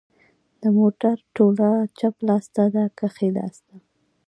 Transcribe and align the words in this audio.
د 0.61 0.63
موټر 0.77 1.15
توله 1.35 1.69
چپ 1.99 2.15
لاس 2.27 2.45
ته 2.55 2.63
ده 2.73 2.85
که 2.97 3.05
ښي 3.15 3.29
لاس 3.37 3.55
ته 3.65 3.75